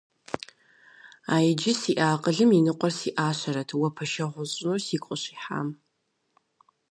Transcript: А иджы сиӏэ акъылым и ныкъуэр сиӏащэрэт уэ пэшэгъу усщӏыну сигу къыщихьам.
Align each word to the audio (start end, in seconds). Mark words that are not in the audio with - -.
А 1.33 1.35
иджы 1.49 1.71
сиӏэ 1.79 2.05
акъылым 2.13 2.51
и 2.57 2.59
ныкъуэр 2.65 2.93
сиӏащэрэт 2.99 3.69
уэ 3.77 3.89
пэшэгъу 3.95 4.41
усщӏыну 4.45 4.83
сигу 4.85 5.05
къыщихьам. 5.07 5.67